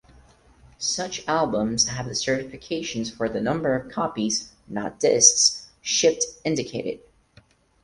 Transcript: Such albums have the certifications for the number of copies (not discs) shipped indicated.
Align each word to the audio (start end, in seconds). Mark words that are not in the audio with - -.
Such 0.79 1.23
albums 1.27 1.87
have 1.89 2.07
the 2.07 2.13
certifications 2.13 3.11
for 3.15 3.29
the 3.29 3.39
number 3.39 3.75
of 3.75 3.91
copies 3.91 4.51
(not 4.67 4.99
discs) 4.99 5.67
shipped 5.83 6.23
indicated. 6.43 7.01